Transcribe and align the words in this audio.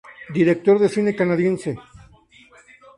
Director 0.33 0.79
de 0.79 0.89
cine 0.89 1.15
Canadiense. 1.15 1.77